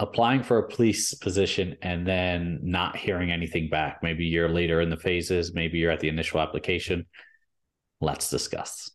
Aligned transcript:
applying 0.00 0.42
for 0.42 0.58
a 0.58 0.68
police 0.68 1.14
position 1.14 1.76
and 1.82 2.06
then 2.06 2.60
not 2.62 2.96
hearing 2.96 3.30
anything 3.30 3.68
back. 3.68 3.98
Maybe 4.02 4.24
you're 4.24 4.48
later 4.48 4.80
in 4.80 4.90
the 4.90 4.96
phases, 4.96 5.52
maybe 5.54 5.78
you're 5.78 5.90
at 5.90 6.00
the 6.00 6.08
initial 6.08 6.40
application. 6.40 7.06
Let's 8.00 8.30
discuss. 8.30 8.92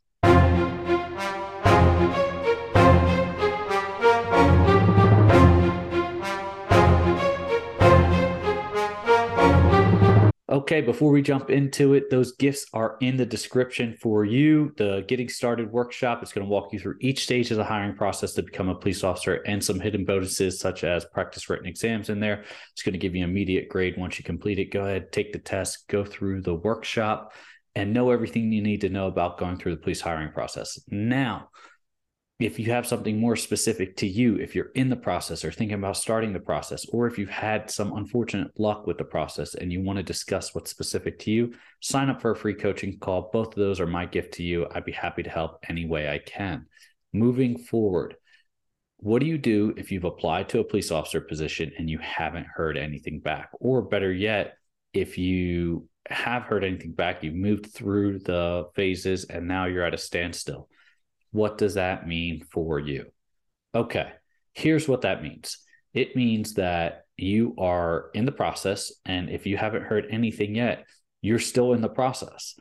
Okay, 10.54 10.82
before 10.82 11.12
we 11.12 11.24
jump 11.24 11.50
into 11.50 11.96
it, 11.96 12.12
those 12.12 12.34
gifts 12.34 12.68
are 12.74 12.96
in 13.02 13.18
the 13.18 13.26
description 13.26 13.98
for 14.00 14.24
you. 14.24 14.72
The 14.78 15.04
Getting 15.08 15.28
Started 15.28 15.72
workshop 15.72 16.22
is 16.22 16.32
going 16.32 16.46
to 16.46 16.52
walk 16.52 16.72
you 16.72 16.80
through 16.80 16.98
each 17.02 17.24
stage 17.24 17.50
of 17.50 17.58
the 17.58 17.64
hiring 17.64 17.96
process 17.96 18.34
to 18.34 18.44
become 18.44 18.70
a 18.70 18.76
police 18.76 19.04
officer 19.04 19.42
and 19.48 19.64
some 19.64 19.80
hidden 19.80 20.06
bonuses, 20.06 20.60
such 20.60 20.84
as 20.84 21.06
practice 21.06 21.50
written 21.50 21.66
exams 21.66 22.12
in 22.12 22.20
there. 22.20 22.44
It's 22.72 22.84
going 22.84 22.94
to 22.94 23.00
give 23.00 23.16
you 23.16 23.24
immediate 23.24 23.68
grade 23.68 23.96
once 23.98 24.20
you 24.20 24.24
complete 24.24 24.60
it. 24.60 24.66
Go 24.66 24.82
ahead, 24.82 25.12
take 25.12 25.34
the 25.34 25.40
test, 25.40 25.88
go 25.88 26.06
through 26.06 26.44
the 26.44 26.54
workshop, 26.54 27.34
and 27.74 27.92
know 27.92 28.12
everything 28.12 28.52
you 28.52 28.62
need 28.62 28.82
to 28.82 28.90
know 28.90 29.08
about 29.08 29.40
going 29.40 29.58
through 29.58 29.74
the 29.74 29.82
police 29.82 30.02
hiring 30.02 30.34
process. 30.34 30.80
Now, 30.88 31.50
if 32.40 32.58
you 32.58 32.72
have 32.72 32.88
something 32.88 33.20
more 33.20 33.36
specific 33.36 33.96
to 33.98 34.08
you, 34.08 34.38
if 34.38 34.56
you're 34.56 34.72
in 34.76 34.90
the 34.90 34.96
process 34.96 35.46
or 35.46 35.52
thinking 35.52 35.78
about 35.78 35.98
starting 35.98 36.34
the 36.34 36.40
process, 36.40 36.86
or 36.92 37.08
if 37.08 37.18
you've 37.18 37.30
had 37.30 37.70
some 37.70 37.94
unfortunate 37.94 38.60
luck 38.60 38.88
with 38.88 38.98
the 38.98 39.04
process 39.04 39.54
and 39.54 39.72
you 39.72 39.82
want 39.82 39.98
to 39.98 40.04
discuss 40.04 40.54
what's 40.54 40.72
specific 40.72 41.20
to 41.20 41.32
you, 41.32 41.54
sign 41.80 42.10
up 42.10 42.22
for 42.22 42.32
a 42.32 42.36
free 42.36 42.56
coaching 42.56 42.98
call. 42.98 43.30
Both 43.32 43.50
of 43.50 43.56
those 43.56 43.80
are 43.80 43.88
my 43.88 44.06
gift 44.06 44.34
to 44.36 44.44
you. 44.44 44.68
I'd 44.74 44.86
be 44.86 44.92
happy 44.92 45.24
to 45.24 45.30
help 45.30 45.64
any 45.70 45.86
way 45.86 46.10
I 46.10 46.18
can. 46.18 46.66
Moving 47.14 47.60
forward, 47.60 48.16
what 48.98 49.20
do 49.20 49.28
you 49.28 49.38
do 49.38 49.74
if 49.78 49.92
you've 49.92 50.04
applied 50.04 50.50
to 50.50 50.60
a 50.60 50.64
police 50.64 50.90
officer 50.90 51.22
position 51.22 51.72
and 51.78 51.90
you 51.90 52.00
haven't 52.00 52.48
heard 52.48 52.78
anything 52.78 53.20
back? 53.20 53.50
Or 53.60 53.84
better 53.84 54.12
yet, 54.12 54.56
if 54.92 55.18
you 55.18 55.88
have 56.10 56.44
heard 56.44 56.64
anything 56.64 56.94
back, 56.94 57.24
you've 57.24 57.36
moved 57.36 57.68
through 57.68 58.20
the 58.20 58.66
phases 58.76 59.26
and 59.26 59.48
now 59.48 59.66
you're 59.66 59.86
at 59.86 59.94
a 59.94 59.98
standstill 59.98 60.68
what 61.34 61.58
does 61.58 61.74
that 61.74 62.08
mean 62.08 62.46
for 62.52 62.80
you? 62.80 63.08
Okay, 63.76 64.10
here's 64.54 64.88
what 64.88 65.02
that 65.02 65.22
means 65.22 65.58
it 65.94 66.16
means 66.16 66.56
that 66.56 67.06
you 67.18 67.54
are 67.58 68.10
in 68.14 68.26
the 68.26 68.32
process. 68.32 68.92
And 69.06 69.30
if 69.30 69.46
you 69.46 69.58
haven't 69.58 69.84
heard 69.84 70.08
anything 70.10 70.56
yet, 70.56 70.86
you're 71.22 71.40
still 71.40 71.74
in 71.74 71.82
the 71.82 71.90
process. 71.90 72.56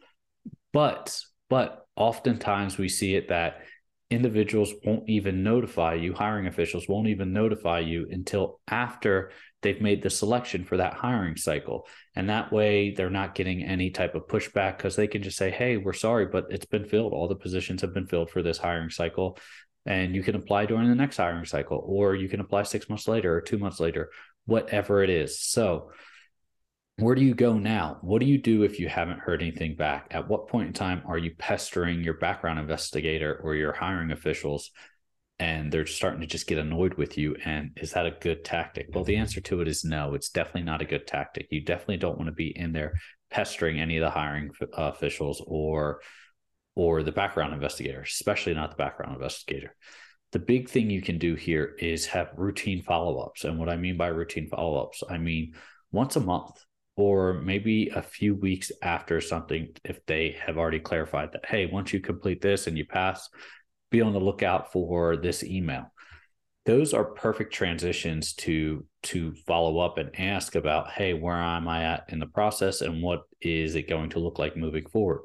But, 0.73 1.19
but 1.48 1.87
oftentimes 1.97 2.77
we 2.77 2.89
see 2.89 3.15
it 3.15 3.28
that 3.28 3.62
individuals 4.11 4.75
won't 4.84 5.09
even 5.09 5.43
notify 5.43 5.95
you, 5.95 6.12
hiring 6.12 6.47
officials 6.47 6.89
won't 6.89 7.09
even 7.09 7.33
notify 7.33 7.81
you 7.81 8.06
until 8.11 8.61
after 8.69 9.33
they've 9.62 9.80
made 9.80 10.02
the 10.02 10.10
selection 10.10 10.64
for 10.64 10.77
that 10.77 10.94
hiring 10.94 11.36
cycle. 11.36 11.86
And 12.14 12.28
that 12.28 12.52
way 12.52 12.91
they're 12.91 13.10
not 13.10 13.34
getting 13.34 13.62
any 13.62 13.91
type 13.91 14.14
of 14.14 14.27
pushback 14.27 14.77
because 14.77 14.96
they 14.96 15.06
can 15.06 15.22
just 15.22 15.38
say, 15.38 15.50
hey, 15.50 15.77
we're 15.77 15.92
sorry, 15.92 16.27
but 16.27 16.46
it's 16.50 16.66
been 16.66 16.84
filled. 16.84 17.12
All 17.12 17.28
the 17.28 17.36
positions 17.36 17.80
have 17.80 17.94
been 17.94 18.06
filled 18.06 18.30
for 18.30 18.42
this 18.42 18.58
hiring 18.58 18.91
cycle. 18.91 19.38
And 19.86 20.14
you 20.14 20.22
can 20.22 20.36
apply 20.36 20.66
during 20.66 20.88
the 20.88 20.94
next 20.94 21.16
hiring 21.16 21.44
cycle, 21.44 21.82
or 21.84 22.14
you 22.14 22.28
can 22.28 22.41
apply 22.41 22.64
six 22.64 22.88
months 22.88 23.08
later 23.08 23.34
or 23.34 23.41
two 23.41 23.58
months 23.58 23.80
later, 23.80 24.10
whatever 24.46 25.02
it 25.02 25.10
is. 25.10 25.41
So, 25.41 25.91
where 26.98 27.14
do 27.14 27.24
you 27.24 27.34
go 27.34 27.54
now? 27.54 27.98
What 28.02 28.20
do 28.20 28.26
you 28.26 28.38
do 28.38 28.62
if 28.62 28.78
you 28.78 28.88
haven't 28.88 29.19
heard 29.19 29.42
anything 29.42 29.74
back? 29.74 30.08
At 30.10 30.28
what 30.28 30.47
point 30.47 30.69
in 30.69 30.72
time 30.72 31.02
are 31.06 31.19
you 31.19 31.34
pestering 31.36 32.04
your 32.04 32.14
background 32.14 32.60
investigator 32.60 33.41
or 33.42 33.56
your 33.56 33.72
hiring 33.72 34.12
officials 34.12 34.70
and 35.42 35.72
they're 35.72 35.86
starting 35.86 36.20
to 36.20 36.26
just 36.26 36.46
get 36.46 36.58
annoyed 36.58 36.94
with 36.94 37.18
you. 37.18 37.34
And 37.44 37.72
is 37.76 37.94
that 37.94 38.06
a 38.06 38.16
good 38.20 38.44
tactic? 38.44 38.86
Well, 38.94 39.02
the 39.02 39.16
answer 39.16 39.40
to 39.40 39.60
it 39.60 39.66
is 39.66 39.84
no. 39.84 40.14
It's 40.14 40.28
definitely 40.28 40.62
not 40.62 40.80
a 40.80 40.84
good 40.84 41.04
tactic. 41.04 41.48
You 41.50 41.64
definitely 41.64 41.96
don't 41.96 42.16
want 42.16 42.28
to 42.28 42.32
be 42.32 42.56
in 42.56 42.72
there 42.72 42.94
pestering 43.28 43.80
any 43.80 43.96
of 43.96 44.02
the 44.02 44.10
hiring 44.10 44.50
uh, 44.62 44.92
officials 44.94 45.42
or 45.44 46.00
or 46.76 47.02
the 47.02 47.10
background 47.10 47.52
investigator, 47.54 48.02
especially 48.02 48.54
not 48.54 48.70
the 48.70 48.76
background 48.76 49.14
investigator. 49.14 49.75
The 50.31 50.38
big 50.38 50.70
thing 50.70 50.91
you 50.91 51.02
can 51.02 51.19
do 51.19 51.34
here 51.34 51.75
is 51.78 52.06
have 52.06 52.31
routine 52.36 52.81
follow-ups. 52.81 53.44
And 53.44 53.58
what 53.58 53.69
I 53.69 53.76
mean 53.76 53.97
by 53.97 54.06
routine 54.06 54.47
follow-ups, 54.48 55.02
I 55.10 55.19
mean 55.19 55.54
once 55.91 56.14
a 56.14 56.20
month 56.20 56.64
or 56.94 57.34
maybe 57.34 57.88
a 57.88 58.00
few 58.00 58.36
weeks 58.36 58.70
after 58.81 59.20
something 59.20 59.70
if 59.84 60.06
they 60.06 60.36
have 60.47 60.56
already 60.56 60.78
clarified 60.78 61.32
that 61.32 61.47
hey, 61.47 61.66
once 61.66 61.92
you 61.92 61.98
complete 61.98 62.41
this 62.41 62.69
and 62.69 62.78
you 62.78 62.86
pass, 62.86 63.28
be 63.92 64.00
on 64.00 64.12
the 64.12 64.20
lookout 64.20 64.72
for 64.72 65.16
this 65.16 65.44
email. 65.44 65.92
Those 66.64 66.94
are 66.94 67.04
perfect 67.04 67.53
transitions 67.53 68.34
to 68.34 68.84
to 69.04 69.34
follow 69.47 69.78
up 69.80 69.98
and 69.98 70.19
ask 70.19 70.54
about 70.54 70.92
hey 70.92 71.12
where 71.12 71.34
am 71.34 71.66
i 71.66 71.82
at 71.82 72.04
in 72.08 72.20
the 72.20 72.26
process 72.26 72.82
and 72.82 73.02
what 73.02 73.22
is 73.41 73.75
it 73.75 73.88
going 73.88 74.10
to 74.10 74.20
look 74.20 74.38
like 74.38 74.56
moving 74.56 74.86
forward? 74.88 75.22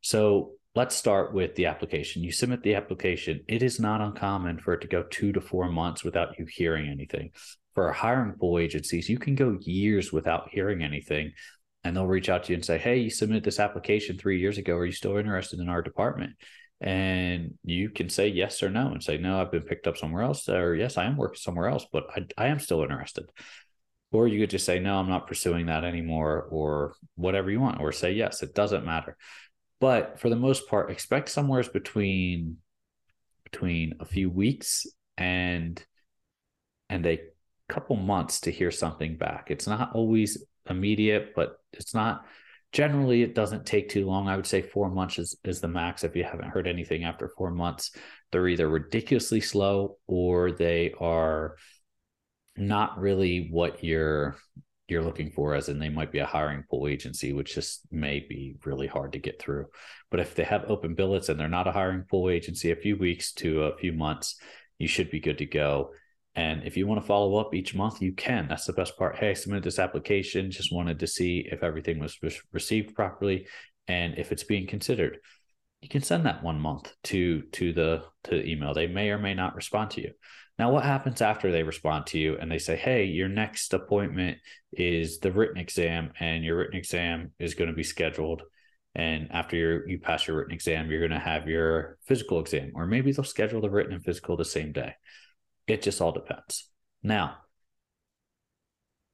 So 0.00 0.52
let's 0.76 0.94
start 0.94 1.34
with 1.34 1.56
the 1.56 1.66
application. 1.66 2.22
You 2.22 2.30
submit 2.30 2.62
the 2.62 2.76
application. 2.76 3.40
It 3.48 3.62
is 3.62 3.80
not 3.80 4.00
uncommon 4.00 4.58
for 4.58 4.74
it 4.74 4.82
to 4.82 4.86
go 4.86 5.02
two 5.02 5.32
to 5.32 5.40
four 5.40 5.68
months 5.68 6.04
without 6.04 6.38
you 6.38 6.46
hearing 6.48 6.88
anything. 6.88 7.30
For 7.74 7.90
hiring 7.92 8.32
pool 8.32 8.58
agencies 8.58 9.08
you 9.08 9.18
can 9.18 9.34
go 9.34 9.58
years 9.60 10.12
without 10.12 10.50
hearing 10.50 10.82
anything 10.82 11.32
and 11.82 11.96
they'll 11.96 12.06
reach 12.06 12.28
out 12.28 12.44
to 12.44 12.52
you 12.52 12.56
and 12.56 12.64
say 12.64 12.78
hey 12.78 12.98
you 12.98 13.10
submitted 13.10 13.44
this 13.44 13.58
application 13.58 14.18
three 14.18 14.40
years 14.40 14.56
ago. 14.56 14.76
Are 14.76 14.86
you 14.86 14.92
still 14.92 15.16
interested 15.16 15.58
in 15.58 15.68
our 15.68 15.82
department 15.82 16.36
and 16.80 17.54
you 17.64 17.88
can 17.88 18.08
say 18.08 18.28
yes 18.28 18.62
or 18.62 18.68
no 18.68 18.88
and 18.88 19.02
say 19.02 19.16
no 19.16 19.40
i've 19.40 19.50
been 19.50 19.62
picked 19.62 19.86
up 19.86 19.96
somewhere 19.96 20.22
else 20.22 20.46
or 20.48 20.74
yes 20.74 20.98
i 20.98 21.04
am 21.04 21.16
working 21.16 21.38
somewhere 21.38 21.68
else 21.68 21.86
but 21.90 22.06
i, 22.14 22.26
I 22.36 22.46
am 22.48 22.58
still 22.58 22.82
interested. 22.82 23.30
Or 24.12 24.28
you 24.28 24.40
could 24.40 24.50
just 24.50 24.66
say 24.66 24.78
no 24.78 24.96
i'm 24.96 25.08
not 25.08 25.26
pursuing 25.26 25.66
that 25.66 25.84
anymore 25.84 26.46
or 26.50 26.94
whatever 27.16 27.50
you 27.50 27.60
want 27.60 27.80
or 27.80 27.92
say 27.92 28.12
yes 28.12 28.42
it 28.42 28.54
doesn't 28.54 28.84
matter. 28.84 29.16
But 29.80 30.20
for 30.20 30.30
the 30.30 30.36
most 30.36 30.68
part 30.68 30.90
expect 30.90 31.28
somewhere 31.28 31.62
between 31.62 32.58
between 33.44 33.94
a 34.00 34.04
few 34.04 34.30
weeks 34.30 34.86
and 35.18 35.82
and 36.88 37.04
a 37.06 37.20
couple 37.68 37.96
months 37.96 38.40
to 38.40 38.50
hear 38.50 38.70
something 38.70 39.16
back. 39.16 39.48
It's 39.50 39.66
not 39.66 39.92
always 39.92 40.44
immediate 40.68 41.32
but 41.34 41.58
it's 41.72 41.94
not 41.94 42.24
generally 42.76 43.22
it 43.22 43.34
doesn't 43.34 43.64
take 43.64 43.88
too 43.88 44.04
long. 44.04 44.28
I 44.28 44.36
would 44.36 44.46
say 44.46 44.60
four 44.60 44.90
months 44.90 45.18
is, 45.18 45.34
is 45.44 45.62
the 45.62 45.68
max. 45.68 46.04
If 46.04 46.14
you 46.14 46.24
haven't 46.24 46.50
heard 46.50 46.66
anything 46.66 47.04
after 47.04 47.26
four 47.26 47.50
months 47.50 47.90
they're 48.30 48.48
either 48.48 48.68
ridiculously 48.68 49.40
slow 49.40 49.96
or 50.06 50.52
they 50.52 50.92
are 51.00 51.56
not 52.54 52.98
really 52.98 53.48
what 53.50 53.82
you're 53.82 54.36
you're 54.88 55.02
looking 55.02 55.30
for 55.30 55.54
as 55.54 55.70
in 55.70 55.78
they 55.78 55.88
might 55.88 56.12
be 56.12 56.18
a 56.18 56.26
hiring 56.26 56.64
pool 56.70 56.86
agency 56.86 57.32
which 57.32 57.54
just 57.54 57.80
may 57.90 58.20
be 58.20 58.56
really 58.66 58.86
hard 58.86 59.14
to 59.14 59.18
get 59.18 59.40
through. 59.40 59.64
But 60.10 60.20
if 60.20 60.34
they 60.34 60.44
have 60.44 60.70
open 60.70 60.94
billets 60.94 61.30
and 61.30 61.40
they're 61.40 61.48
not 61.48 61.66
a 61.66 61.72
hiring 61.72 62.02
pool 62.02 62.28
agency 62.28 62.72
a 62.72 62.76
few 62.76 62.98
weeks 62.98 63.32
to 63.34 63.62
a 63.62 63.76
few 63.78 63.94
months 63.94 64.38
you 64.78 64.86
should 64.86 65.10
be 65.10 65.20
good 65.20 65.38
to 65.38 65.46
go 65.46 65.92
and 66.36 66.64
if 66.64 66.76
you 66.76 66.86
want 66.86 67.00
to 67.00 67.06
follow 67.06 67.36
up 67.36 67.54
each 67.54 67.74
month, 67.74 68.02
you 68.02 68.12
can. 68.12 68.46
That's 68.46 68.66
the 68.66 68.74
best 68.74 68.98
part. 68.98 69.16
Hey, 69.16 69.30
I 69.30 69.32
submitted 69.32 69.64
this 69.64 69.78
application, 69.78 70.50
just 70.50 70.70
wanted 70.72 70.98
to 70.98 71.06
see 71.06 71.48
if 71.50 71.62
everything 71.62 71.98
was 71.98 72.18
received 72.52 72.94
properly 72.94 73.46
and 73.88 74.18
if 74.18 74.32
it's 74.32 74.44
being 74.44 74.66
considered. 74.66 75.18
You 75.80 75.88
can 75.88 76.02
send 76.02 76.26
that 76.26 76.42
one 76.42 76.60
month 76.60 76.92
to 77.04 77.42
to 77.52 77.72
the 77.72 78.02
to 78.24 78.30
the 78.30 78.46
email. 78.46 78.74
They 78.74 78.86
may 78.86 79.10
or 79.10 79.18
may 79.18 79.32
not 79.32 79.54
respond 79.54 79.92
to 79.92 80.02
you. 80.02 80.12
Now, 80.58 80.70
what 80.70 80.84
happens 80.84 81.22
after 81.22 81.50
they 81.50 81.62
respond 81.62 82.06
to 82.08 82.18
you 82.18 82.36
and 82.38 82.50
they 82.50 82.58
say, 82.58 82.76
"Hey, 82.76 83.04
your 83.04 83.28
next 83.28 83.72
appointment 83.72 84.38
is 84.72 85.18
the 85.20 85.32
written 85.32 85.58
exam, 85.58 86.12
and 86.20 86.44
your 86.44 86.58
written 86.58 86.76
exam 86.76 87.32
is 87.38 87.54
going 87.54 87.70
to 87.70 87.76
be 87.76 87.82
scheduled." 87.82 88.42
And 88.94 89.28
after 89.32 89.56
you 89.56 89.82
you 89.86 89.98
pass 90.00 90.26
your 90.26 90.36
written 90.36 90.54
exam, 90.54 90.90
you're 90.90 91.00
going 91.00 91.10
to 91.12 91.18
have 91.18 91.48
your 91.48 91.98
physical 92.06 92.40
exam, 92.40 92.72
or 92.74 92.86
maybe 92.86 93.12
they'll 93.12 93.24
schedule 93.24 93.60
the 93.62 93.70
written 93.70 93.94
and 93.94 94.04
physical 94.04 94.36
the 94.36 94.44
same 94.44 94.72
day. 94.72 94.94
It 95.66 95.82
just 95.82 96.00
all 96.00 96.12
depends. 96.12 96.68
Now, 97.02 97.36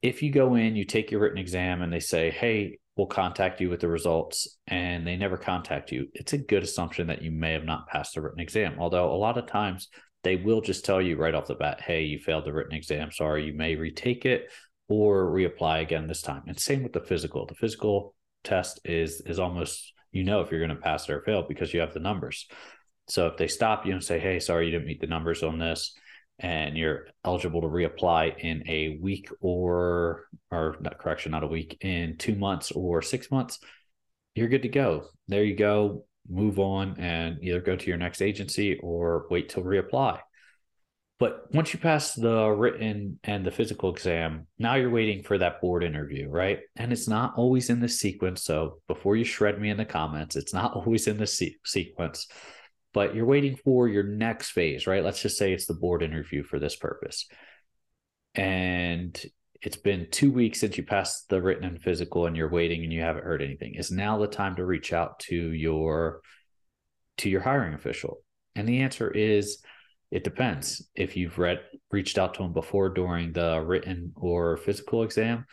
if 0.01 0.21
you 0.21 0.31
go 0.31 0.55
in, 0.55 0.75
you 0.75 0.85
take 0.85 1.11
your 1.11 1.21
written 1.21 1.37
exam, 1.37 1.81
and 1.81 1.91
they 1.91 1.99
say, 1.99 2.29
hey, 2.29 2.79
we'll 2.95 3.07
contact 3.07 3.61
you 3.61 3.69
with 3.69 3.79
the 3.79 3.87
results, 3.87 4.57
and 4.67 5.07
they 5.07 5.15
never 5.15 5.37
contact 5.37 5.91
you, 5.91 6.07
it's 6.13 6.33
a 6.33 6.37
good 6.37 6.63
assumption 6.63 7.07
that 7.07 7.21
you 7.21 7.31
may 7.31 7.53
have 7.53 7.63
not 7.63 7.87
passed 7.87 8.15
the 8.15 8.21
written 8.21 8.39
exam. 8.39 8.75
Although 8.79 9.11
a 9.11 9.15
lot 9.15 9.37
of 9.37 9.47
times 9.47 9.89
they 10.23 10.35
will 10.35 10.61
just 10.61 10.85
tell 10.85 11.01
you 11.01 11.17
right 11.17 11.33
off 11.33 11.47
the 11.47 11.55
bat, 11.55 11.81
hey, 11.81 12.03
you 12.03 12.19
failed 12.19 12.45
the 12.45 12.53
written 12.53 12.75
exam. 12.75 13.11
Sorry, 13.11 13.45
you 13.45 13.53
may 13.53 13.75
retake 13.75 14.25
it 14.25 14.49
or 14.87 15.31
reapply 15.31 15.81
again 15.81 16.07
this 16.07 16.21
time. 16.21 16.43
And 16.47 16.59
same 16.59 16.83
with 16.83 16.93
the 16.93 17.01
physical. 17.01 17.45
The 17.45 17.55
physical 17.55 18.15
test 18.43 18.79
is 18.83 19.21
is 19.21 19.39
almost 19.39 19.93
you 20.11 20.23
know 20.23 20.41
if 20.41 20.51
you're 20.51 20.59
going 20.59 20.69
to 20.69 20.75
pass 20.75 21.07
it 21.07 21.13
or 21.13 21.21
fail 21.21 21.45
because 21.47 21.73
you 21.73 21.79
have 21.79 21.93
the 21.93 21.99
numbers. 21.99 22.47
So 23.07 23.27
if 23.27 23.37
they 23.37 23.47
stop 23.47 23.85
you 23.85 23.93
and 23.93 24.03
say, 24.03 24.19
"Hey, 24.19 24.39
sorry, 24.39 24.65
you 24.65 24.71
didn't 24.71 24.87
meet 24.87 25.01
the 25.01 25.07
numbers 25.07 25.43
on 25.43 25.59
this," 25.59 25.97
and 26.39 26.77
you're 26.77 27.07
eligible 27.23 27.61
to 27.61 27.67
reapply 27.67 28.37
in 28.39 28.63
a 28.67 28.97
week 29.01 29.29
or 29.41 30.27
or 30.51 30.75
not 30.81 30.97
correction 30.97 31.31
not 31.31 31.43
a 31.43 31.47
week 31.47 31.77
in 31.81 32.17
two 32.17 32.35
months 32.35 32.71
or 32.71 33.01
six 33.01 33.29
months 33.31 33.59
you're 34.35 34.47
good 34.47 34.63
to 34.63 34.69
go 34.69 35.05
there 35.27 35.43
you 35.43 35.55
go 35.55 36.05
move 36.29 36.59
on 36.59 36.95
and 36.99 37.37
either 37.43 37.61
go 37.61 37.75
to 37.75 37.87
your 37.87 37.97
next 37.97 38.21
agency 38.21 38.79
or 38.81 39.27
wait 39.29 39.49
till 39.49 39.63
reapply 39.63 40.19
But 41.19 41.53
once 41.53 41.73
you 41.73 41.79
pass 41.79 42.13
the 42.15 42.49
written 42.49 43.19
and 43.23 43.45
the 43.45 43.51
physical 43.51 43.91
exam, 43.91 44.47
now 44.59 44.75
you're 44.75 44.89
waiting 44.89 45.23
for 45.23 45.37
that 45.37 45.61
board 45.61 45.83
interview, 45.83 46.27
right? 46.27 46.59
And 46.75 46.91
it's 46.91 47.07
not 47.07 47.33
always 47.37 47.69
in 47.69 47.79
the 47.79 47.87
sequence. 47.87 48.43
So 48.43 48.79
before 48.87 49.15
you 49.15 49.23
shred 49.23 49.59
me 49.61 49.69
in 49.69 49.77
the 49.77 49.85
comments, 49.85 50.35
it's 50.35 50.53
not 50.53 50.73
always 50.75 51.07
in 51.07 51.17
the 51.17 51.27
se- 51.27 51.57
sequence, 51.63 52.27
but 52.93 53.15
you're 53.15 53.25
waiting 53.25 53.55
for 53.55 53.87
your 53.87 54.03
next 54.03 54.51
phase, 54.51 54.87
right? 54.87 55.03
Let's 55.03 55.21
just 55.21 55.37
say 55.37 55.53
it's 55.53 55.65
the 55.65 55.73
board 55.73 56.03
interview 56.03 56.43
for 56.43 56.59
this 56.59 56.75
purpose. 56.75 57.27
And 58.35 59.19
it's 59.61 59.77
been 59.77 60.07
two 60.11 60.31
weeks 60.31 60.59
since 60.59 60.77
you 60.77 60.83
passed 60.83 61.29
the 61.29 61.41
written 61.41 61.63
and 61.63 61.81
physical 61.81 62.25
and 62.25 62.35
you're 62.35 62.49
waiting 62.49 62.83
and 62.83 62.91
you 62.91 63.01
haven't 63.01 63.23
heard 63.23 63.41
anything. 63.41 63.75
Is 63.75 63.91
now 63.91 64.17
the 64.17 64.27
time 64.27 64.55
to 64.55 64.65
reach 64.65 64.93
out 64.93 65.19
to 65.19 65.35
your 65.35 66.21
to 67.17 67.29
your 67.29 67.41
hiring 67.41 67.73
official? 67.73 68.21
And 68.55 68.67
the 68.67 68.81
answer 68.81 69.09
is 69.09 69.63
it 70.11 70.23
depends. 70.23 70.87
If 70.95 71.15
you've 71.15 71.39
read 71.39 71.61
reached 71.91 72.17
out 72.17 72.35
to 72.35 72.43
them 72.43 72.53
before 72.53 72.89
during 72.89 73.31
the 73.31 73.61
written 73.61 74.13
or 74.15 74.57
physical 74.57 75.03
exam, 75.03 75.45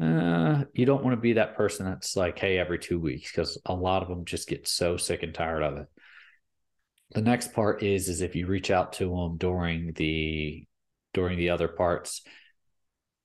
uh, 0.00 0.64
you 0.74 0.84
don't 0.84 1.04
want 1.04 1.16
to 1.16 1.20
be 1.20 1.34
that 1.34 1.56
person 1.56 1.86
that's 1.86 2.16
like, 2.16 2.38
hey, 2.38 2.58
every 2.58 2.78
two 2.78 2.98
weeks, 2.98 3.30
because 3.30 3.58
a 3.66 3.74
lot 3.74 4.02
of 4.02 4.08
them 4.08 4.24
just 4.24 4.48
get 4.48 4.66
so 4.66 4.96
sick 4.96 5.22
and 5.22 5.34
tired 5.34 5.62
of 5.62 5.78
it. 5.78 5.86
The 7.14 7.22
next 7.22 7.52
part 7.52 7.82
is 7.82 8.08
is 8.08 8.20
if 8.20 8.34
you 8.34 8.46
reach 8.46 8.70
out 8.70 8.94
to 8.94 9.08
them 9.08 9.36
during 9.36 9.92
the 9.92 10.64
during 11.14 11.38
the 11.38 11.50
other 11.50 11.68
parts 11.68 12.22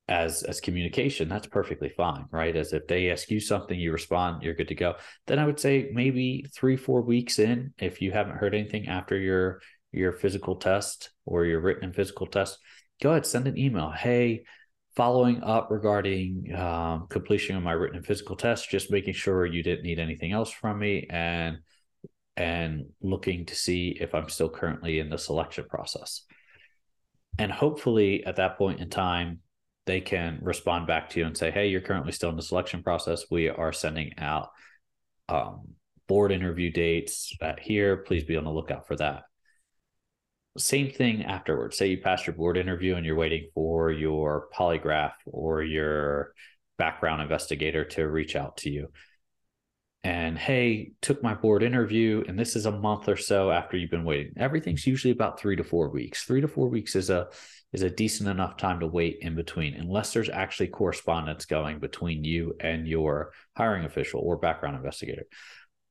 as 0.10 0.44
as 0.44 0.62
communication 0.62 1.28
that's 1.28 1.48
perfectly 1.48 1.89
fine 1.89 2.25
right 2.31 2.56
as 2.56 2.72
if 2.72 2.88
they 2.88 3.12
ask 3.12 3.30
you 3.30 3.42
something 3.42 3.78
you 3.78 3.92
respond 3.92 4.42
you're 4.42 4.54
good 4.54 4.69
to 4.69 4.75
go 4.75 4.95
then 5.25 5.38
i 5.38 5.45
would 5.45 5.60
say 5.60 5.89
maybe 5.92 6.45
three 6.56 6.78
four 6.78 7.01
weeks 7.01 7.39
in 7.39 7.74
if 7.78 8.01
you 8.01 8.13
haven't 8.13 8.38
heard 8.38 8.56
anything 8.56 8.88
after 8.88 9.18
your 9.18 9.60
your 9.92 10.13
physical 10.13 10.56
test 10.56 11.12
or 11.25 11.45
your 11.45 11.60
written 11.60 11.86
and 11.86 11.95
physical 11.95 12.28
test, 12.28 12.60
go 13.01 13.12
ahead, 13.12 13.25
send 13.25 13.48
an 13.48 13.57
email. 13.57 13.92
Hey, 13.92 14.45
following 14.95 15.44
up 15.44 15.69
regarding 15.69 16.54
um, 16.56 17.07
completion 17.07 17.56
of 17.56 17.63
my 17.63 17.72
written 17.72 17.98
and 17.98 18.06
physical 18.06 18.36
test, 18.36 18.69
just 18.69 18.92
making 18.92 19.13
sure 19.13 19.45
you 19.45 19.63
didn't 19.63 19.83
need 19.83 20.00
anything 20.00 20.31
else 20.31 20.51
from 20.51 20.80
me 20.80 21.07
and 21.10 21.57
and 22.38 22.86
looking 23.01 23.45
to 23.48 23.56
see 23.56 23.98
if 24.00 24.13
I'm 24.16 24.30
still 24.30 24.50
currently 24.50 25.00
in 25.00 25.10
the 25.10 25.18
selection 25.18 25.66
process. 25.68 26.22
And 27.39 27.51
hopefully 27.51 28.24
at 28.25 28.38
that 28.38 28.57
point 28.57 28.80
in 28.80 28.89
time, 28.89 29.39
they 29.86 30.01
can 30.01 30.39
respond 30.42 30.86
back 30.86 31.10
to 31.10 31.19
you 31.19 31.25
and 31.25 31.36
say, 31.36 31.50
Hey, 31.50 31.68
you're 31.68 31.81
currently 31.81 32.12
still 32.12 32.30
in 32.30 32.36
the 32.36 32.42
selection 32.42 32.84
process. 32.84 33.25
We 33.31 33.50
are 33.50 33.74
sending 33.74 34.13
out 34.18 34.50
um, 35.30 35.69
board 36.07 36.31
interview 36.31 36.72
dates 36.72 37.34
at 37.42 37.60
here. 37.60 37.98
Please 37.98 38.24
be 38.24 38.38
on 38.38 38.44
the 38.44 38.51
lookout 38.51 38.88
for 38.88 38.95
that 38.98 39.24
same 40.57 40.90
thing 40.90 41.24
afterwards. 41.24 41.78
Say 41.78 41.88
you 41.88 41.98
passed 42.00 42.28
your 42.28 42.36
board 42.36 42.57
interview 42.57 42.95
and 42.95 43.06
you're 43.06 43.16
waiting 43.16 43.50
for 43.54 43.92
your 43.92 44.48
polygraph 44.56 45.13
or 45.25 45.63
your 45.63 46.33
background 46.78 47.22
investigator 47.22 47.86
to 47.86 48.07
reach 48.07 48.36
out 48.36 48.57
to 48.57 48.69
you. 48.69 48.90
And 50.04 50.38
hey, 50.38 50.92
took 51.02 51.22
my 51.22 51.34
board 51.34 51.64
interview, 51.64 52.24
and 52.28 52.40
this 52.40 52.56
is 52.56 52.66
a 52.66 52.72
month 52.72 53.10
or 53.10 53.18
so 53.18 53.52
after 53.52 53.76
you've 53.76 53.92
been 53.92 54.06
waiting. 54.06 54.34
Everything's 54.38 54.88
usually 54.88 55.12
about 55.12 55.40
three 55.40 55.56
to 55.56 55.64
four 55.64 55.90
weeks. 55.90 56.24
Three 56.24 56.42
to 56.42 56.48
four 56.48 56.70
weeks 56.70 56.96
is 56.96 57.10
a 57.10 57.28
is 57.74 57.82
a 57.82 57.90
decent 57.90 58.30
enough 58.30 58.56
time 58.56 58.80
to 58.80 58.88
wait 58.88 59.18
in 59.22 59.36
between, 59.36 59.74
unless 59.74 60.14
there's 60.14 60.30
actually 60.30 60.68
correspondence 60.68 61.46
going 61.46 61.80
between 61.80 62.24
you 62.24 62.56
and 62.62 62.88
your 62.88 63.34
hiring 63.58 63.84
official 63.84 64.22
or 64.22 64.38
background 64.38 64.78
investigator 64.78 65.24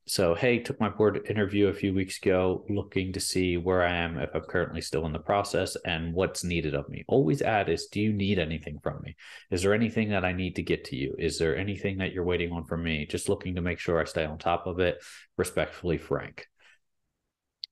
so 0.07 0.33
hey 0.33 0.59
took 0.59 0.79
my 0.79 0.89
board 0.89 1.25
interview 1.29 1.67
a 1.67 1.73
few 1.73 1.93
weeks 1.93 2.17
ago 2.17 2.65
looking 2.69 3.11
to 3.11 3.19
see 3.19 3.57
where 3.57 3.83
i 3.83 3.93
am 3.93 4.17
if 4.17 4.29
i'm 4.33 4.41
currently 4.41 4.81
still 4.81 5.05
in 5.05 5.11
the 5.11 5.19
process 5.19 5.75
and 5.85 6.13
what's 6.13 6.43
needed 6.43 6.73
of 6.73 6.87
me. 6.89 7.03
Always 7.07 7.41
add 7.41 7.69
is 7.69 7.87
do 7.87 7.99
you 8.01 8.13
need 8.13 8.39
anything 8.39 8.79
from 8.81 9.01
me? 9.01 9.15
Is 9.51 9.61
there 9.63 9.73
anything 9.73 10.09
that 10.09 10.25
i 10.25 10.33
need 10.33 10.55
to 10.55 10.63
get 10.63 10.85
to 10.85 10.95
you? 10.95 11.15
Is 11.17 11.37
there 11.37 11.57
anything 11.57 11.97
that 11.97 12.13
you're 12.13 12.23
waiting 12.23 12.51
on 12.51 12.65
from 12.65 12.83
me? 12.83 13.05
Just 13.05 13.29
looking 13.29 13.55
to 13.55 13.61
make 13.61 13.79
sure 13.79 13.99
i 13.99 14.05
stay 14.05 14.25
on 14.25 14.37
top 14.37 14.67
of 14.67 14.79
it 14.79 15.03
respectfully 15.37 15.97
frank. 15.97 16.47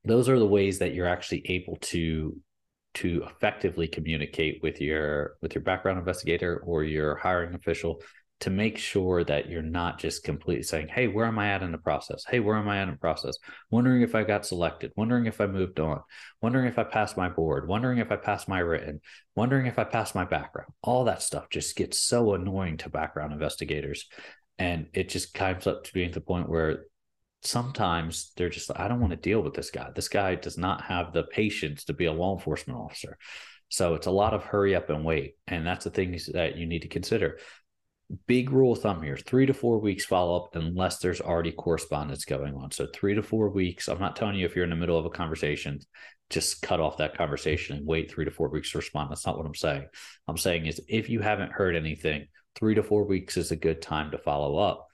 Those 0.04 0.30
are 0.30 0.40
the 0.40 0.46
ways 0.46 0.80
that 0.80 0.94
you're 0.94 1.08
actually 1.08 1.44
able 1.46 1.78
to 1.78 2.38
to 2.96 3.24
effectively 3.26 3.88
communicate 3.88 4.60
with 4.64 4.80
your 4.80 5.36
with 5.42 5.54
your 5.54 5.64
background 5.64 6.00
investigator 6.00 6.62
or 6.66 6.84
your 6.84 7.16
hiring 7.16 7.54
official 7.54 8.02
to 8.42 8.50
make 8.50 8.78
sure 8.78 9.24
that 9.24 9.50
you're 9.50 9.62
not 9.62 9.98
just 9.98 10.24
completely 10.24 10.64
saying, 10.64 10.90
Hey, 10.90 11.08
where 11.08 11.26
am 11.26 11.40
I 11.40 11.50
at 11.50 11.64
in 11.64 11.72
the 11.72 11.78
process? 11.78 12.26
Hey, 12.28 12.40
where 12.40 12.58
am 12.58 12.68
I 12.68 12.80
at 12.80 12.88
in 12.88 12.92
the 12.92 13.00
process? 13.00 13.38
Wondering 13.72 14.02
if 14.02 14.14
I 14.14 14.24
got 14.24 14.46
selected, 14.46 14.92
wondering 14.96 15.26
if 15.26 15.40
I 15.40 15.48
moved 15.48 15.80
on, 15.80 16.02
wondering 16.42 16.68
if 16.68 16.78
I 16.78 16.84
passed 16.84 17.16
my 17.16 17.30
board, 17.30 17.68
wondering 17.68 18.00
if 18.00 18.12
I 18.12 18.18
passed 18.18 18.50
my 18.50 18.60
written, 18.60 19.00
wondering 19.36 19.68
if 19.68 19.80
I 19.80 19.86
passed 19.86 20.16
my 20.16 20.26
background. 20.26 20.72
All 20.82 21.06
that 21.06 21.22
stuff 21.22 21.50
just 21.50 21.76
gets 21.76 22.00
so 22.00 22.34
annoying 22.34 22.78
to 22.78 22.90
background 22.90 23.32
investigators. 23.32 24.08
And 24.60 24.88
it 24.94 25.10
just 25.10 25.34
comes 25.34 25.66
up 25.66 25.86
to 25.86 25.94
being 25.94 26.12
the 26.12 26.22
point 26.22 26.50
where 26.50 26.86
sometimes 27.42 28.32
they're 28.36 28.50
just 28.50 28.70
like, 28.70 28.80
I 28.80 28.88
don't 28.88 29.00
want 29.00 29.12
to 29.12 29.18
deal 29.18 29.42
with 29.42 29.54
this 29.54 29.72
guy. 29.72 29.92
This 29.96 30.10
guy 30.10 30.36
does 30.36 30.58
not 30.58 30.82
have 30.84 31.14
the 31.14 31.24
patience 31.24 31.86
to 31.86 31.94
be 31.94 32.06
a 32.06 32.14
law 32.14 32.36
enforcement 32.36 32.80
officer. 32.80 33.18
So 33.70 33.96
it's 33.96 34.08
a 34.08 34.12
lot 34.12 34.34
of 34.34 34.44
hurry 34.44 34.76
up 34.76 34.90
and 34.90 35.04
wait. 35.04 35.36
And 35.48 35.66
that's 35.66 35.86
the 35.86 35.90
things 35.90 36.28
that 36.28 36.58
you 36.58 36.66
need 36.66 36.84
to 36.84 36.88
consider 36.88 37.40
big 38.28 38.52
rule 38.52 38.74
of 38.74 38.80
thumb 38.80 39.02
here 39.02 39.18
three 39.18 39.48
to 39.48 39.54
four 39.54 39.80
weeks 39.80 40.06
follow 40.06 40.44
up 40.44 40.56
unless 40.56 41.00
there's 41.00 41.22
already 41.22 41.52
correspondence 41.52 42.24
going 42.24 42.54
on. 42.56 42.72
So 42.72 42.88
three 42.94 43.16
to 43.16 43.24
four 43.24 43.50
weeks 43.50 43.88
i'm 43.88 44.00
not 44.00 44.16
telling 44.16 44.36
you 44.36 44.46
if 44.46 44.56
you're 44.56 44.64
in 44.64 44.70
the 44.70 44.76
middle 44.76 44.98
of 44.98 45.06
a 45.06 45.10
conversation 45.10 45.80
just 46.30 46.62
cut 46.62 46.80
off 46.80 46.98
that 46.98 47.18
conversation 47.18 47.78
and 47.78 47.86
wait 47.86 48.12
three 48.12 48.26
to 48.26 48.32
four 48.32 48.50
weeks 48.50 48.72
to 48.72 48.80
respond. 48.80 49.12
That's 49.12 49.26
not 49.26 49.38
what 49.38 49.46
i'm 49.46 49.56
saying. 49.56 49.86
I'm 50.28 50.38
saying 50.38 50.66
is 50.66 50.82
if 50.88 51.10
you 51.10 51.20
haven't 51.20 51.52
heard 51.52 51.76
anything 51.76 52.28
three 52.56 52.76
to 52.76 52.84
four 52.84 53.06
weeks 53.06 53.38
is 53.38 53.52
a 53.52 53.56
good 53.56 53.82
time 53.82 54.12
to 54.12 54.18
follow 54.18 54.58
up 54.58 54.88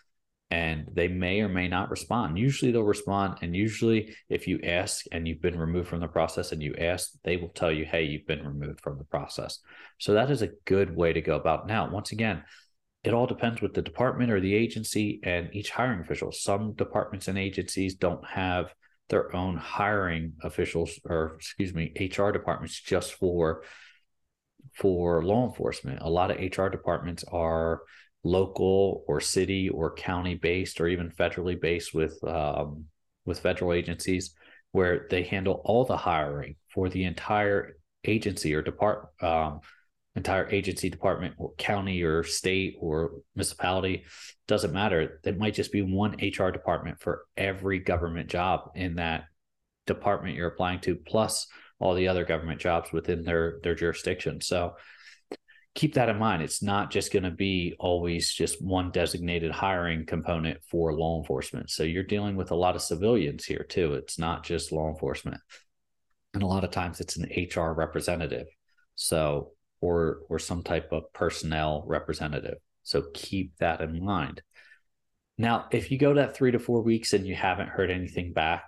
and 0.49 0.85
they 0.91 1.07
may 1.07 1.39
or 1.39 1.47
may 1.47 1.69
not 1.69 1.89
respond. 1.89 2.37
Usually 2.37 2.71
they'll 2.71 2.83
respond 2.83 3.37
and 3.41 3.55
usually 3.55 4.15
if 4.29 4.47
you 4.47 4.59
ask 4.63 5.05
and 5.11 5.27
you've 5.27 5.41
been 5.41 5.57
removed 5.57 5.87
from 5.87 6.01
the 6.01 6.07
process 6.07 6.51
and 6.51 6.61
you 6.61 6.75
ask 6.77 7.11
they 7.23 7.37
will 7.37 7.49
tell 7.49 7.71
you 7.71 7.85
hey 7.85 8.03
you've 8.03 8.27
been 8.27 8.45
removed 8.45 8.81
from 8.81 8.97
the 8.97 9.05
process. 9.05 9.59
So 9.97 10.13
that 10.13 10.31
is 10.31 10.41
a 10.41 10.51
good 10.65 10.95
way 10.95 11.13
to 11.13 11.21
go 11.21 11.35
about. 11.35 11.67
Now 11.67 11.89
once 11.89 12.11
again 12.11 12.43
it 13.03 13.13
all 13.13 13.25
depends 13.25 13.61
with 13.61 13.73
the 13.73 13.81
department 13.81 14.31
or 14.31 14.39
the 14.39 14.53
agency 14.53 15.19
and 15.23 15.49
each 15.53 15.71
hiring 15.71 16.01
official. 16.01 16.31
Some 16.31 16.73
departments 16.73 17.27
and 17.27 17.37
agencies 17.37 17.95
don't 17.95 18.23
have 18.25 18.73
their 19.09 19.35
own 19.35 19.57
hiring 19.57 20.33
officials 20.43 20.99
or 21.03 21.35
excuse 21.35 21.73
me, 21.73 21.93
HR 21.99 22.29
departments 22.31 22.79
just 22.79 23.13
for 23.13 23.63
for 24.73 25.23
law 25.23 25.47
enforcement. 25.47 25.99
A 26.01 26.09
lot 26.09 26.31
of 26.31 26.37
HR 26.37 26.67
departments 26.67 27.23
are 27.31 27.81
local 28.23 29.03
or 29.07 29.19
city 29.19 29.67
or 29.69 29.95
county 29.95 30.35
based 30.35 30.79
or 30.79 30.87
even 30.87 31.09
federally 31.09 31.59
based 31.59 31.93
with 31.93 32.23
um, 32.23 32.85
with 33.25 33.39
federal 33.39 33.73
agencies 33.73 34.35
where 34.71 35.07
they 35.09 35.23
handle 35.23 35.61
all 35.65 35.85
the 35.85 35.97
hiring 35.97 36.55
for 36.73 36.87
the 36.87 37.03
entire 37.03 37.77
agency 38.05 38.53
or 38.53 38.61
department 38.61 39.09
um, 39.21 39.59
entire 40.15 40.49
agency, 40.49 40.89
department, 40.89 41.35
or 41.37 41.53
county, 41.57 42.01
or 42.03 42.23
state, 42.23 42.75
or 42.79 43.11
municipality. 43.35 44.03
Doesn't 44.47 44.73
matter. 44.73 45.19
It 45.23 45.37
might 45.37 45.53
just 45.53 45.71
be 45.71 45.81
one 45.81 46.17
HR 46.21 46.49
department 46.49 46.99
for 46.99 47.25
every 47.37 47.79
government 47.79 48.29
job 48.29 48.71
in 48.75 48.95
that 48.95 49.25
department 49.87 50.35
you're 50.35 50.49
applying 50.49 50.81
to, 50.81 50.95
plus 50.95 51.47
all 51.79 51.95
the 51.95 52.07
other 52.07 52.25
government 52.25 52.59
jobs 52.59 52.91
within 52.91 53.23
their 53.23 53.59
their 53.63 53.75
jurisdiction. 53.75 54.41
So 54.41 54.75
keep 55.73 55.93
that 55.93 56.09
in 56.09 56.19
mind. 56.19 56.43
It's 56.43 56.61
not 56.61 56.91
just 56.91 57.13
going 57.13 57.23
to 57.23 57.31
be 57.31 57.75
always 57.79 58.31
just 58.33 58.61
one 58.61 58.91
designated 58.91 59.51
hiring 59.51 60.05
component 60.05 60.59
for 60.69 60.93
law 60.93 61.19
enforcement. 61.19 61.69
So 61.69 61.83
you're 61.83 62.03
dealing 62.03 62.35
with 62.35 62.51
a 62.51 62.55
lot 62.55 62.75
of 62.75 62.81
civilians 62.81 63.45
here 63.45 63.65
too. 63.67 63.93
It's 63.93 64.19
not 64.19 64.43
just 64.43 64.71
law 64.71 64.89
enforcement. 64.89 65.39
And 66.33 66.43
a 66.43 66.47
lot 66.47 66.63
of 66.63 66.71
times 66.71 66.99
it's 66.99 67.17
an 67.17 67.29
HR 67.31 67.71
representative. 67.71 68.47
So 68.95 69.51
or 69.81 70.19
or 70.29 70.39
some 70.39 70.63
type 70.63 70.89
of 70.91 71.11
personnel 71.13 71.83
representative. 71.85 72.57
So 72.83 73.03
keep 73.13 73.57
that 73.57 73.81
in 73.81 74.03
mind. 74.03 74.41
Now, 75.37 75.65
if 75.71 75.91
you 75.91 75.97
go 75.97 76.13
that 76.13 76.35
three 76.35 76.51
to 76.51 76.59
four 76.59 76.81
weeks 76.81 77.13
and 77.13 77.25
you 77.25 77.35
haven't 77.35 77.69
heard 77.69 77.89
anything 77.89 78.31
back, 78.31 78.63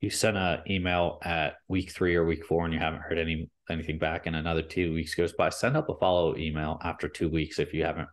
you 0.00 0.10
send 0.10 0.36
an 0.36 0.60
email 0.68 1.18
at 1.22 1.54
week 1.68 1.90
three 1.90 2.16
or 2.16 2.24
week 2.24 2.44
four 2.44 2.64
and 2.64 2.74
you 2.74 2.80
haven't 2.80 3.02
heard 3.02 3.18
any 3.18 3.48
anything 3.70 3.98
back, 3.98 4.26
and 4.26 4.36
another 4.36 4.62
two 4.62 4.92
weeks 4.92 5.14
goes 5.14 5.32
by, 5.32 5.48
send 5.48 5.76
up 5.76 5.88
a 5.88 5.94
follow 5.94 6.36
email 6.36 6.78
after 6.82 7.08
two 7.08 7.28
weeks 7.28 7.58
if 7.58 7.72
you 7.72 7.84
haven't 7.84 8.08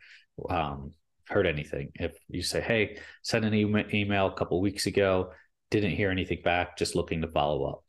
um, 0.50 0.92
heard 1.28 1.46
anything. 1.46 1.92
If 1.96 2.16
you 2.30 2.42
say, 2.42 2.62
"Hey, 2.62 3.00
send 3.24 3.46
an 3.46 3.54
email 3.54 4.28
a 4.28 4.34
couple 4.34 4.62
weeks 4.62 4.86
ago, 4.86 5.34
didn't 5.72 5.92
hear 5.92 6.12
anything 6.12 6.42
back, 6.44 6.78
just 6.78 6.96
looking 6.96 7.22
to 7.22 7.28
follow 7.28 7.66
up." 7.66 7.84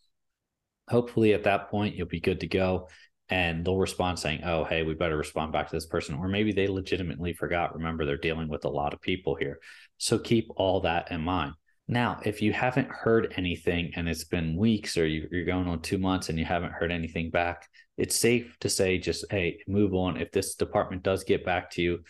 Hopefully, 0.89 1.35
at 1.35 1.45
that 1.45 1.71
point, 1.71 1.95
you'll 1.95 2.09
be 2.09 2.21
good 2.21 2.41
to 2.41 2.49
go 2.49 2.89
and 3.31 3.65
they'll 3.65 3.79
respond 3.79 4.19
saying, 4.19 4.43
"Oh, 4.45 4.65
hey, 4.65 4.83
we 4.83 4.95
better 4.95 5.17
respond 5.17 5.53
back 5.53 5.69
to 5.69 5.77
this 5.77 5.87
person," 5.87 6.17
or 6.17 6.29
maybe 6.29 6.53
they 6.53 6.69
legitimately 6.69 7.33
forgot. 7.33 7.75
Remember, 7.75 8.05
they're 8.05 8.17
dealing 8.17 8.49
with 8.49 8.65
a 8.65 8.69
lot 8.69 8.93
of 8.93 9.01
people 9.01 9.35
here, 9.35 9.61
so 9.99 10.19
keep 10.19 10.49
all 10.57 10.81
that 10.81 11.11
in 11.11 11.21
mind. 11.21 11.55
Now, 11.91 12.21
if 12.25 12.41
you 12.41 12.53
haven't 12.53 12.89
heard 12.89 13.35
anything 13.37 13.93
and 13.97 14.09
it's 14.09 14.23
been 14.23 14.57
weeks 14.57 14.97
or 14.97 15.07
you, 15.07 15.29
are 15.33 15.45
going 15.45 15.67
on 15.67 15.83
two 15.83 15.99
months 15.99 16.29
and 16.29 16.39
you 16.39 16.45
haven't 16.45 16.73
heard 16.73 16.93
anything 16.93 17.31
back, 17.31 17.69
it's 17.97 18.15
safe 18.15 18.57
to 18.61 18.69
say 18.69 18.97
just, 18.99 19.25
hey, 19.29 19.59
move 19.67 19.93
on. 19.93 20.17
If 20.17 20.31
this 20.31 20.55
department 20.55 21.03
does 21.03 21.25
get 21.25 21.45
back 21.45 21.69
to 21.73 21.83
you, 21.83 22.05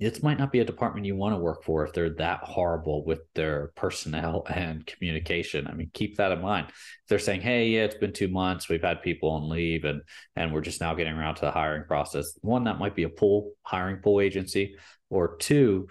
it 0.00 0.22
might 0.22 0.38
not 0.38 0.50
be 0.50 0.60
a 0.60 0.64
department 0.64 1.04
you 1.04 1.14
want 1.14 1.34
to 1.34 1.40
work 1.40 1.62
for 1.62 1.84
if 1.84 1.92
they're 1.92 2.14
that 2.14 2.40
horrible 2.42 3.04
with 3.04 3.20
their 3.34 3.70
personnel 3.76 4.44
and 4.50 4.84
communication. 4.86 5.66
I 5.66 5.74
mean, 5.74 5.90
keep 5.92 6.16
that 6.16 6.32
in 6.32 6.40
mind. 6.40 6.68
If 6.68 6.74
they're 7.08 7.18
saying, 7.18 7.42
"Hey, 7.42 7.68
yeah, 7.68 7.82
it's 7.82 7.96
been 7.96 8.12
two 8.12 8.28
months. 8.28 8.68
We've 8.68 8.82
had 8.82 9.02
people 9.02 9.30
on 9.30 9.48
leave, 9.48 9.84
and 9.84 10.00
and 10.34 10.52
we're 10.52 10.62
just 10.62 10.80
now 10.80 10.94
getting 10.94 11.12
around 11.12 11.36
to 11.36 11.42
the 11.42 11.50
hiring 11.50 11.84
process." 11.84 12.32
One, 12.40 12.64
that 12.64 12.78
might 12.78 12.96
be 12.96 13.04
a 13.04 13.08
pool 13.10 13.52
hiring 13.62 13.98
pool 13.98 14.20
agency, 14.20 14.76
or 15.10 15.36
two, 15.36 15.88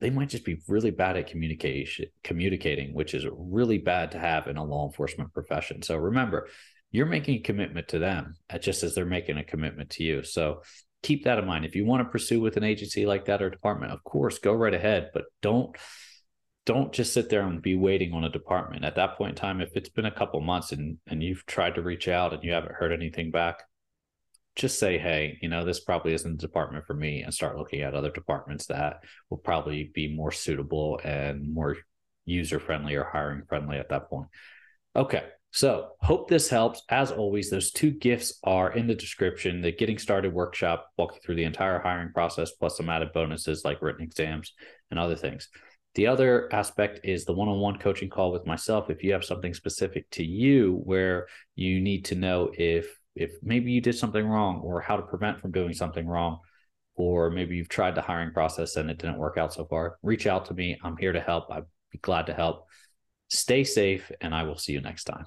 they 0.00 0.10
might 0.10 0.28
just 0.28 0.44
be 0.44 0.60
really 0.68 0.90
bad 0.90 1.16
at 1.16 1.28
communication 1.28 2.06
communicating, 2.22 2.94
which 2.94 3.14
is 3.14 3.26
really 3.32 3.78
bad 3.78 4.10
to 4.10 4.18
have 4.18 4.48
in 4.48 4.56
a 4.56 4.64
law 4.64 4.86
enforcement 4.86 5.32
profession. 5.32 5.82
So 5.82 5.96
remember, 5.96 6.48
you're 6.90 7.06
making 7.06 7.36
a 7.36 7.42
commitment 7.42 7.88
to 7.88 7.98
them 7.98 8.34
uh, 8.50 8.58
just 8.58 8.82
as 8.82 8.94
they're 8.94 9.06
making 9.06 9.38
a 9.38 9.44
commitment 9.44 9.90
to 9.90 10.04
you. 10.04 10.22
So 10.22 10.62
keep 11.04 11.24
that 11.24 11.38
in 11.38 11.46
mind. 11.46 11.64
If 11.64 11.76
you 11.76 11.84
want 11.84 12.02
to 12.02 12.10
pursue 12.10 12.40
with 12.40 12.56
an 12.56 12.64
agency 12.64 13.06
like 13.06 13.26
that 13.26 13.42
or 13.42 13.50
department, 13.50 13.92
of 13.92 14.02
course, 14.02 14.38
go 14.38 14.54
right 14.54 14.74
ahead, 14.74 15.10
but 15.14 15.24
don't 15.42 15.76
don't 16.66 16.94
just 16.94 17.12
sit 17.12 17.28
there 17.28 17.42
and 17.42 17.60
be 17.60 17.76
waiting 17.76 18.14
on 18.14 18.24
a 18.24 18.30
department. 18.30 18.86
At 18.86 18.96
that 18.96 19.18
point 19.18 19.30
in 19.30 19.36
time, 19.36 19.60
if 19.60 19.76
it's 19.76 19.90
been 19.90 20.06
a 20.06 20.10
couple 20.10 20.40
months 20.40 20.72
and 20.72 20.98
and 21.06 21.22
you've 21.22 21.46
tried 21.46 21.76
to 21.76 21.82
reach 21.82 22.08
out 22.08 22.32
and 22.32 22.42
you 22.42 22.52
haven't 22.52 22.74
heard 22.74 22.92
anything 22.92 23.30
back, 23.30 23.62
just 24.56 24.78
say, 24.78 24.98
hey, 24.98 25.38
you 25.42 25.48
know, 25.48 25.64
this 25.64 25.80
probably 25.80 26.14
isn't 26.14 26.40
the 26.40 26.46
department 26.46 26.86
for 26.86 26.94
me, 26.94 27.22
and 27.22 27.34
start 27.34 27.58
looking 27.58 27.82
at 27.82 27.94
other 27.94 28.10
departments 28.10 28.66
that 28.66 29.00
will 29.30 29.38
probably 29.38 29.90
be 29.94 30.14
more 30.14 30.32
suitable 30.32 31.00
and 31.04 31.52
more 31.52 31.76
user 32.24 32.58
friendly 32.58 32.94
or 32.94 33.04
hiring 33.04 33.42
friendly 33.48 33.76
at 33.76 33.90
that 33.90 34.08
point. 34.08 34.28
Okay. 34.96 35.24
So, 35.54 35.90
hope 36.00 36.28
this 36.28 36.48
helps. 36.48 36.82
As 36.88 37.12
always, 37.12 37.48
those 37.48 37.70
two 37.70 37.92
gifts 37.92 38.40
are 38.42 38.72
in 38.72 38.88
the 38.88 38.94
description. 38.96 39.60
The 39.60 39.70
Getting 39.70 39.98
Started 39.98 40.34
workshop, 40.34 40.88
walk 40.98 41.14
you 41.14 41.20
through 41.20 41.36
the 41.36 41.44
entire 41.44 41.78
hiring 41.78 42.10
process, 42.12 42.50
plus 42.50 42.76
some 42.76 42.90
added 42.90 43.12
bonuses 43.12 43.64
like 43.64 43.80
written 43.80 44.02
exams 44.02 44.52
and 44.90 44.98
other 44.98 45.14
things. 45.14 45.48
The 45.94 46.08
other 46.08 46.52
aspect 46.52 47.02
is 47.04 47.24
the 47.24 47.34
one 47.34 47.46
on 47.46 47.60
one 47.60 47.78
coaching 47.78 48.10
call 48.10 48.32
with 48.32 48.48
myself. 48.48 48.90
If 48.90 49.04
you 49.04 49.12
have 49.12 49.24
something 49.24 49.54
specific 49.54 50.10
to 50.10 50.24
you 50.24 50.80
where 50.82 51.28
you 51.54 51.80
need 51.80 52.06
to 52.06 52.16
know 52.16 52.50
if 52.52 52.88
if 53.14 53.30
maybe 53.40 53.70
you 53.70 53.80
did 53.80 53.94
something 53.94 54.26
wrong 54.26 54.58
or 54.58 54.80
how 54.80 54.96
to 54.96 55.02
prevent 55.02 55.40
from 55.40 55.52
doing 55.52 55.72
something 55.72 56.04
wrong, 56.04 56.40
or 56.96 57.30
maybe 57.30 57.54
you've 57.54 57.68
tried 57.68 57.94
the 57.94 58.02
hiring 58.02 58.32
process 58.32 58.74
and 58.74 58.90
it 58.90 58.98
didn't 58.98 59.18
work 59.18 59.38
out 59.38 59.54
so 59.54 59.66
far, 59.66 59.98
reach 60.02 60.26
out 60.26 60.46
to 60.46 60.54
me. 60.54 60.76
I'm 60.82 60.96
here 60.96 61.12
to 61.12 61.20
help. 61.20 61.44
I'd 61.52 61.62
be 61.92 61.98
glad 61.98 62.26
to 62.26 62.34
help. 62.34 62.66
Stay 63.28 63.62
safe, 63.62 64.10
and 64.20 64.34
I 64.34 64.42
will 64.42 64.58
see 64.58 64.72
you 64.72 64.80
next 64.80 65.04
time. 65.04 65.26